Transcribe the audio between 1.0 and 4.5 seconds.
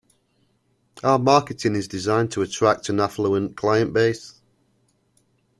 Our marketing is designed to attract an affluent client base.